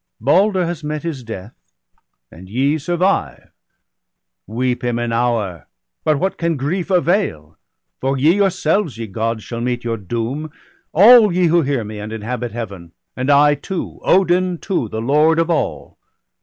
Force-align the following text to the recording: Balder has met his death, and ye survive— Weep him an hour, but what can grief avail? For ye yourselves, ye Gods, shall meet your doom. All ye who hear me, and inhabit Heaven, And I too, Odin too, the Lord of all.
Balder 0.19 0.65
has 0.65 0.83
met 0.83 1.03
his 1.03 1.21
death, 1.23 1.53
and 2.31 2.49
ye 2.49 2.79
survive— 2.79 3.51
Weep 4.57 4.83
him 4.83 4.97
an 4.97 5.13
hour, 5.13 5.67
but 6.03 6.17
what 6.17 6.39
can 6.39 6.57
grief 6.57 6.89
avail? 6.89 7.55
For 7.99 8.17
ye 8.17 8.33
yourselves, 8.33 8.97
ye 8.97 9.05
Gods, 9.05 9.43
shall 9.43 9.61
meet 9.61 9.83
your 9.83 9.97
doom. 9.97 10.49
All 10.91 11.31
ye 11.31 11.45
who 11.45 11.61
hear 11.61 11.83
me, 11.83 11.99
and 11.99 12.11
inhabit 12.11 12.51
Heaven, 12.51 12.93
And 13.15 13.29
I 13.29 13.53
too, 13.53 13.99
Odin 14.01 14.57
too, 14.57 14.89
the 14.89 15.01
Lord 15.01 15.37
of 15.37 15.51
all. 15.51 15.99